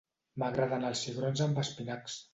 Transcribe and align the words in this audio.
M'agraden 0.43 0.87
els 0.89 1.03
cigrons 1.07 1.45
amb 1.47 1.63
espinacs. 1.67 2.21